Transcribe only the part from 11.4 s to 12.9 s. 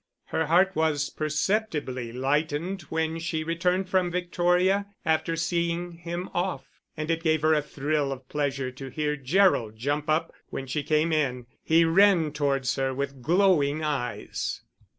He ran towards